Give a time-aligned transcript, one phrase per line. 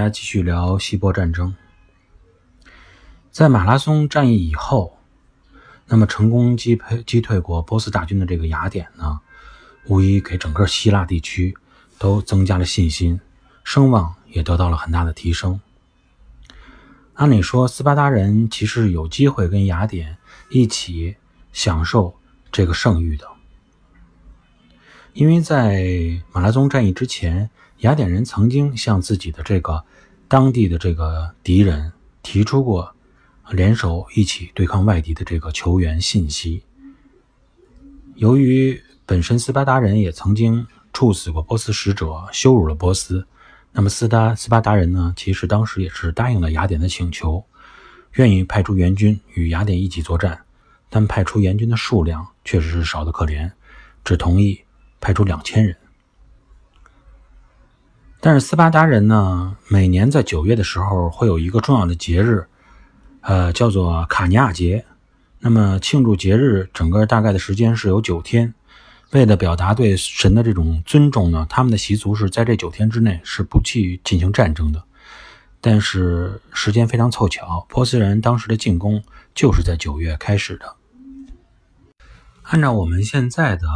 [0.00, 1.54] 大家继续聊希波战争。
[3.30, 4.96] 在马拉松战役以后，
[5.84, 9.20] 那么成功击退击退过波斯大军的这个雅典呢，
[9.84, 11.54] 无疑给整个希腊地区
[11.98, 13.20] 都增加了信心，
[13.62, 15.60] 声望也得到了很大的提升。
[17.12, 20.16] 按理说，斯巴达人其实有机会跟雅典
[20.48, 21.16] 一起
[21.52, 22.16] 享受
[22.50, 23.26] 这个盛誉的，
[25.20, 29.84] 因为在马拉松战役之前，雅典人曾经向自己的这个
[30.26, 31.92] 当地的这个敌人
[32.22, 32.94] 提出过。
[33.50, 36.62] 联手一起对抗外敌的这个球员信息。
[38.14, 43.26] 由于本身斯巴达人也曾经处死过波斯使者，羞辱了波斯，
[43.72, 47.44] 那么斯达斯巴达人呢，其实当时也是答应了雅典的请求，
[48.14, 50.40] 愿意派出援军与雅典一起作战，
[50.88, 53.50] 但派出援军的数量确实是少得可怜，
[54.04, 54.62] 只同意
[55.00, 55.76] 派出两千人。
[58.20, 62.46] 但是斯巴达人呢，每年在九月的时候会有一个重要的节日。
[63.22, 64.86] 呃，叫做卡尼亚节。
[65.40, 68.54] 那么庆祝节日，整个大概的时间是有九天。
[69.10, 74.82] 为了表达对神的这种尊重呢，他们的习俗是在这九天之内是不去进行战争的。
[75.60, 79.02] 但是时间非常凑巧，波斯人当时的进攻
[79.34, 80.76] 就是在九月开始的。
[82.44, 83.66] 按照我们现在的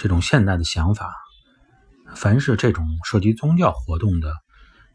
[0.00, 1.14] 这种现代的想法，
[2.14, 4.34] 凡是这种涉及宗教活动的，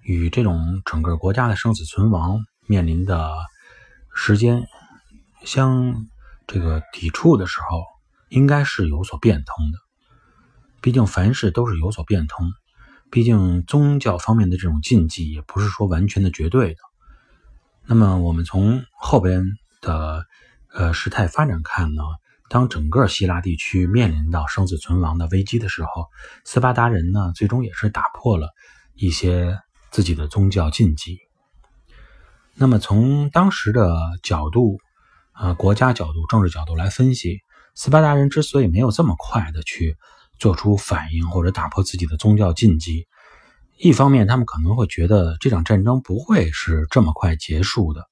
[0.01, 2.39] 与这种整个国家的生死存亡。
[2.65, 3.31] 面临的
[4.15, 4.67] 时间
[5.43, 6.07] 相
[6.47, 7.83] 这个抵触的时候，
[8.29, 9.77] 应该是有所变通的。
[10.81, 12.51] 毕竟凡事都是有所变通，
[13.11, 16.79] 毕竟宗教方面的这种禁忌也不是说完全的绝对的。
[17.85, 19.43] 那么我们从后边
[19.81, 20.25] 的
[20.73, 22.01] 呃事态发展看呢，
[22.49, 26.07] 当整个希腊地区面临到生死存亡的危机的时候，
[26.43, 28.49] 斯巴达人呢最终也是打破了
[28.93, 29.59] 一些
[29.91, 31.19] 自己的宗教禁忌。
[32.53, 34.77] 那么从当时的角度，
[35.33, 37.41] 啊，国家角度、政治角度来分析，
[37.73, 39.97] 斯巴达人之所以没有这么快的去
[40.39, 43.07] 做出反应或者打破自己的宗教禁忌，
[43.77, 48.07] 一方面他们可能会觉得这场战争不会是这么快结束的，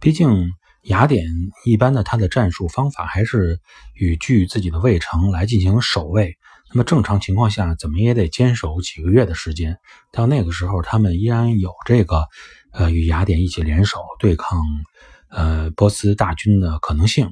[0.00, 0.52] 毕竟
[0.84, 1.26] 雅典
[1.64, 3.60] 一般的他的战术方法还是
[3.94, 6.38] 与据自己的卫城来进行守卫，
[6.72, 9.78] 那么正常情况下怎么也得坚守几个月的时间，
[10.12, 12.26] 到那个时候他们依然有这个。
[12.76, 14.60] 呃，与雅典一起联手对抗
[15.30, 17.30] 呃波斯大军的可能性。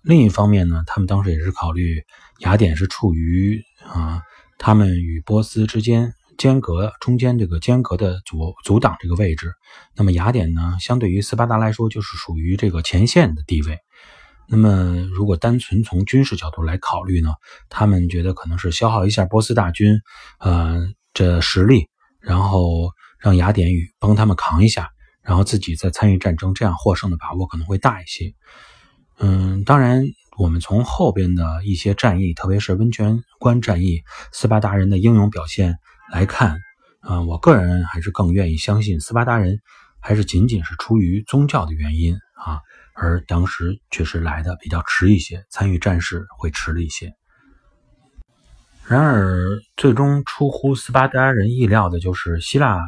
[0.00, 2.04] 另一方面呢，他们当时也是考虑
[2.38, 4.22] 雅典是处于啊
[4.58, 9.52] 他们与波斯之间间隔中间这个间隔的阻阻挡这个位置。
[9.94, 13.78] 那么雅典呢，相对于斯巴达来说，就是属于这个前线的地位。
[14.48, 17.34] 那么如果单纯从军事角度来考虑呢，
[17.68, 20.00] 他们觉得可能是消耗一下波斯大军
[20.38, 20.80] 呃
[21.12, 21.88] 这实力，
[22.20, 22.90] 然后。
[23.22, 24.88] 让雅典语帮他们扛一下，
[25.22, 28.32] 然后自己再参与战争，这样获胜的把握可能会大一些。
[29.18, 30.06] 嗯，当然，
[30.38, 34.00] 我们从后边的一些战役，特别是温泉关战役，
[34.32, 35.76] 斯巴达人的英勇表现
[36.10, 36.60] 来看，
[37.08, 39.60] 嗯，我个人还是更愿意相信斯巴达人
[40.00, 42.60] 还是仅仅是出于宗教的原因啊，
[42.94, 47.14] 而当时确实来的比较迟一些，参与战事会迟了一些。
[48.86, 52.80] 然而，最终出乎斯巴达人意料的就是希腊。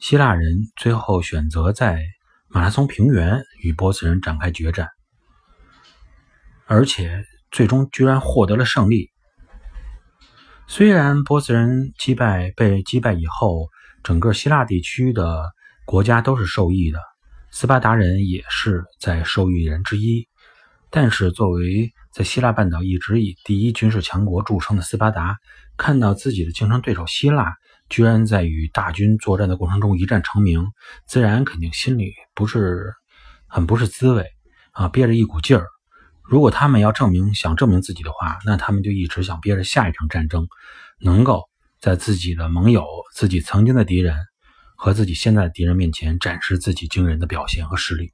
[0.00, 2.02] 希腊人最后选择在
[2.48, 4.88] 马拉松平原与波斯人展开决战，
[6.66, 9.10] 而且最终居然获得了胜利。
[10.70, 13.70] 虽然波斯人击败被击败以后，
[14.02, 15.50] 整个希腊地区的
[15.86, 17.00] 国家都是受益的，
[17.50, 20.28] 斯巴达人也是在受益人之一。
[20.90, 25.38] 但是，作为在希腊半岛一直以第一军事强国著称的斯巴达，
[25.78, 27.54] 看到自己的竞争对手希腊。
[27.88, 30.66] 居然在与大军作战的过程中一战成名，
[31.06, 32.92] 自然肯定心里不是
[33.46, 34.26] 很不是滋味
[34.72, 35.64] 啊，憋着一股劲儿。
[36.28, 40.46] 如果他们要证明想证明自己的话，那他们就一直想憋着下一场战争，
[41.00, 41.48] 能够
[41.80, 42.84] 在自己的盟友、
[43.14, 44.14] 自己曾经的敌人
[44.76, 48.12] 和自己现在的敌人面前展示自己惊人的表现和实力。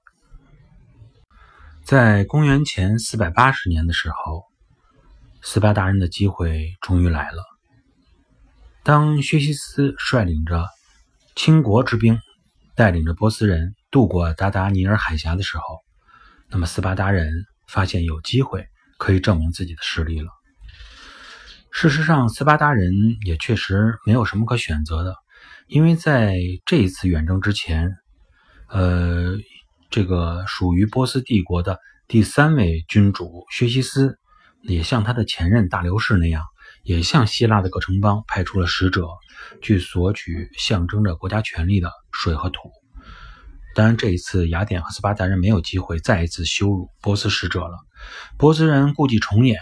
[1.83, 4.45] 在公元前四百八十年的时候，
[5.43, 7.43] 斯巴达人的机会终于来了。
[8.85, 10.65] 当薛西斯率领着
[11.35, 12.21] 倾国之兵，
[12.77, 15.65] 带领着波斯人渡过达达尼尔海峡的时候，
[16.49, 18.67] 那么斯巴达人发现有机会
[18.99, 20.29] 可以证明自己的实力了。
[21.71, 22.93] 事实上，斯巴达人
[23.25, 25.17] 也确实没有什么可选择的，
[25.67, 27.93] 因为在这一次远征之前，
[28.69, 29.37] 呃，
[29.91, 34.19] 这个属于波斯帝国的第三位君主薛西斯，
[34.63, 36.43] 也像他的前任大流士那样。
[36.83, 39.09] 也向希腊的各城邦派出了使者，
[39.63, 42.71] 去索取象征着国家权力的水和土。
[43.75, 47.77] 当然，这一次雅典和斯巴达人没有机会再一次羞辱波斯使者了。
[48.39, 49.59] 波斯人故伎重演，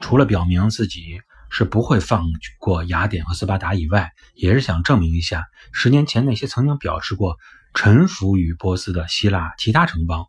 [0.00, 1.20] 除了表明自己
[1.50, 2.26] 是不会放
[2.60, 7.38] 过雅典和斯巴达以外，也是想证明一下十年前那些曾经表示过
[7.74, 10.26] 臣服于波斯的希腊其他城邦，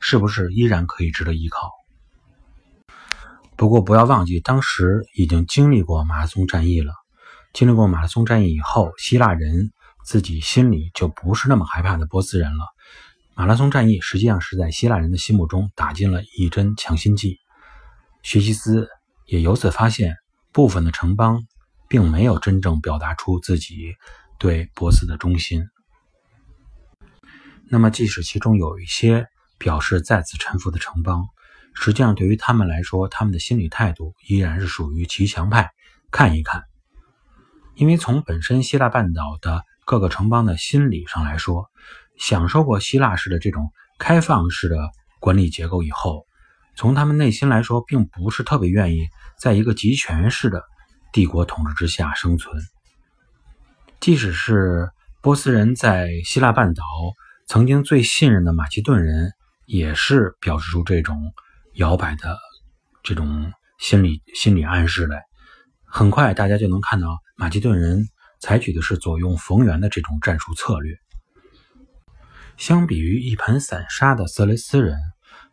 [0.00, 1.70] 是不是依然可以值得依靠。
[3.56, 6.92] 不过，不要忘记，当时已经经历过马拉松战役了。
[7.52, 9.70] 经历过马拉松战役以后，希腊人。
[10.06, 12.64] 自己心里就不是那么害怕的波斯人了。
[13.34, 17.40] 马拉松战役实际上是在希腊人的心目中打进了一针强心剂。
[18.22, 18.88] 薛西斯
[19.26, 20.14] 也由此发现，
[20.52, 21.44] 部分的城邦
[21.88, 23.96] 并没有真正表达出自己
[24.38, 25.66] 对波斯的忠心。
[27.68, 29.26] 那么，即使其中有一些
[29.58, 31.26] 表示再次臣服的城邦，
[31.74, 35.68] 实际上对于他们来说，他们的心理态度依然是属于骑墙派。
[36.12, 36.62] 看一看，
[37.74, 39.64] 因为从本身希腊半岛的。
[39.86, 41.70] 各个城邦的心理上来说，
[42.18, 44.76] 享受过希腊式的这种开放式的
[45.20, 46.26] 管理结构以后，
[46.74, 49.06] 从他们内心来说，并不是特别愿意
[49.38, 50.64] 在一个集权式的
[51.12, 52.60] 帝国统治之下生存。
[54.00, 54.90] 即使是
[55.22, 56.82] 波斯人在希腊半岛
[57.46, 59.30] 曾经最信任的马其顿人，
[59.66, 61.32] 也是表示出这种
[61.74, 62.36] 摇摆的
[63.04, 65.22] 这种心理心理暗示来。
[65.84, 68.08] 很快，大家就能看到马其顿人。
[68.40, 70.98] 采取的是左右逢源的这种战术策略。
[72.56, 74.98] 相比于一盘散沙的色雷斯人，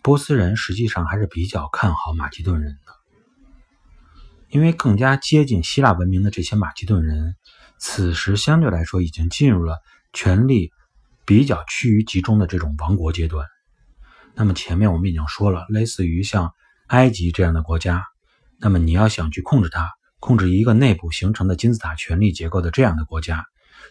[0.02, 2.94] 波斯人实际上还是比较看好马其顿人的，
[4.50, 7.36] 因为更加接近希腊文明的这些马其顿人，
[7.78, 9.82] 此时相对来说已经进入了
[10.14, 10.72] 权力
[11.26, 13.46] 比较趋于集中的这种王国阶段。
[14.34, 16.54] 那么前面我们已经说了，类似于像
[16.88, 18.06] 埃及这样的国家，
[18.60, 19.92] 那么你要想去控制它。
[20.24, 23.46] 控制一个内部形成的金字塔权力结构的这样的国家，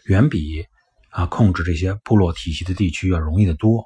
[0.05, 0.65] 远比
[1.11, 3.85] 啊控制这些部落体系的地区要容易得多。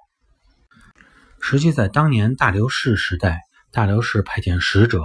[1.41, 5.03] 实际在当年大流士时代，大流士派遣使者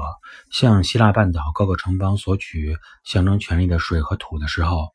[0.53, 4.91] 向希腊半岛各个城邦索取象征权力的水和土的时候，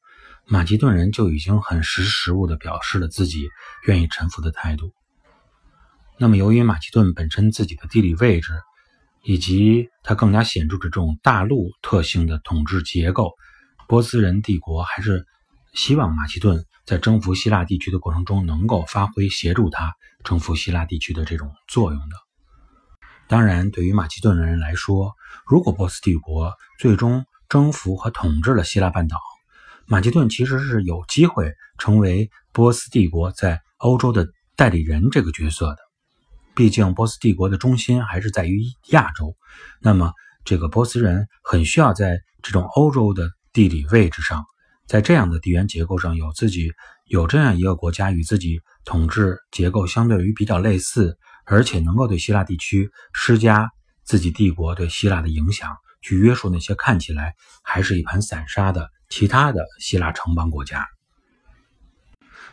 [0.46, 3.50] 马其顿人就已经很识时务地表示了自己
[3.86, 4.94] 愿意臣服的态度。
[6.18, 8.54] 那么，由于马其顿本身自己的地理位置，
[9.28, 13.34] 以及它更加显著的这种大陆特性的统治结构，
[13.86, 15.26] 波斯人帝国还是
[15.74, 19.94] 希望马其顿在征服希腊地区的过程中能够发挥协助他
[20.24, 22.16] 征服希腊地区的这种作用的。
[23.28, 25.14] 当然，对于马其顿的人来说，
[25.46, 29.18] 如果波斯帝国最终征服和统治了希腊半岛，
[29.88, 34.26] 马其顿其实是有机会成为波斯帝国在欧洲的
[34.56, 35.87] 代理人这个角色的。
[36.58, 39.36] 毕竟，波斯帝国的中心还是在于亚洲，
[39.80, 40.12] 那么
[40.44, 44.44] 这个波斯人很需要在这种欧洲的地理位置上，
[44.88, 46.72] 在这样的地缘结构上有自己
[47.06, 53.70] 有这样一个国家与自己统治结构相对于比较类似，而且能够对希腊地区施加
[54.04, 60.88] 自己帝国对希腊的影响，去约束那些看起来还是一盘散沙的其他的希腊城邦国家。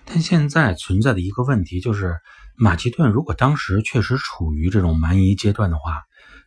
[0.05, 2.19] 但现在存在的一个问题就是。
[2.57, 6.03] 马其顿如果当时确实处于这种蛮夷阶段的话，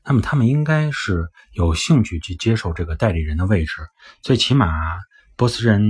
[0.06, 3.74] 那么他们应该是有兴趣去接受这个代理人的位置，
[4.22, 4.72] 最起码
[5.36, 5.84] 波斯人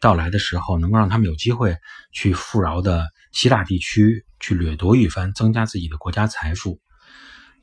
[0.00, 1.76] 到来的时候，能够让他们有机会
[2.12, 6.80] 去富饶的希腊地区去掠夺一番，增加自己的国家财富。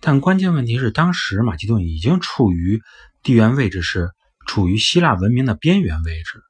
[0.02, 2.82] 但关键问题是，当时马其顿已经处于
[3.24, 4.12] 地缘位置是
[4.46, 6.44] 处于希腊文明的边缘位置。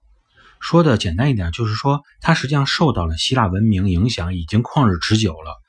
[0.67, 5.61] 说的简单一点，就是说，它实际上受到了希腊文明影响，已经旷日持久了。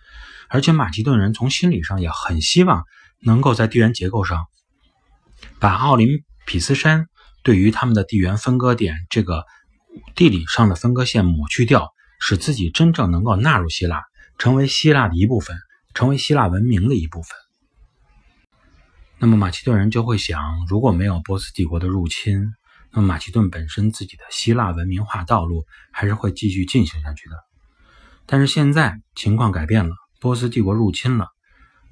[0.48, 2.84] 而且马其顿人从心理上也很希望
[3.20, 4.46] 能够在地缘结构上，
[5.58, 7.08] 把奥林匹斯山
[7.42, 9.44] 对于他们的地缘分割点这个
[10.14, 14.02] 地理上的分割线抹去掉，使自己真正能够纳入希腊，
[14.38, 15.58] 成为希腊的一部分，
[15.92, 17.30] 成为希腊文明的一部分。
[19.18, 22.54] 那么马其顿人就会想，如果没有波斯帝国的入侵。
[22.96, 27.36] 那么马其顿本身自己的希腊文明化道路还是会继续进行下去的，
[28.24, 31.28] 但是现在情况改变了，波斯帝国入侵了，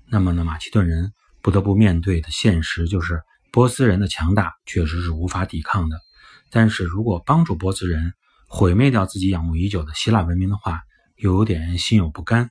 [0.06, 3.20] 那么呢，马其顿人不得不面对的现实就是
[3.52, 6.00] 波斯人的强大确实是无法抵抗的。
[6.48, 8.14] 但是如果帮助波斯人
[8.48, 10.80] 毁灭掉自己仰慕已久的希腊文明的话，
[11.16, 12.48] 又有点心有不甘。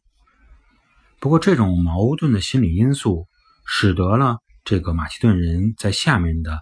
[1.19, 3.27] 不过这种矛盾的心理因素，
[3.65, 6.61] 使得了这个马其顿人在下面的。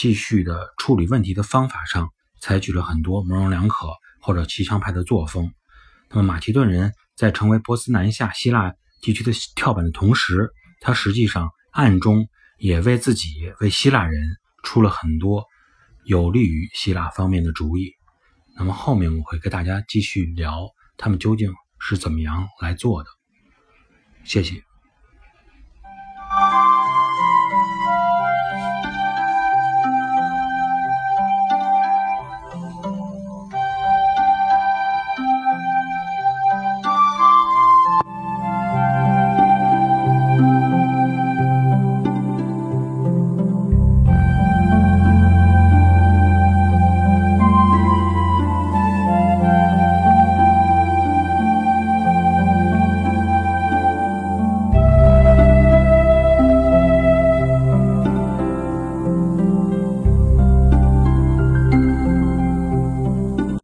[0.00, 2.08] 继续的处理问题的方法上，
[2.40, 3.86] 采取了很多模棱两可
[4.22, 5.52] 或者骑墙派的作风。
[6.08, 10.48] 那么马其顿人在成为波斯南下希腊地区的跳板的同时，
[10.80, 12.26] 他实际上暗中
[12.56, 14.22] 也为自己为希腊人
[14.62, 15.44] 出了很多
[16.06, 17.92] 有利于希腊方面的主意。
[18.56, 20.66] 那么后面我会跟大家继续聊
[20.96, 23.10] 他们究竟是怎么样来做的。
[24.24, 24.69] 谢谢。